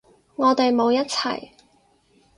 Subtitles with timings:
[0.35, 1.51] 我哋冇一齊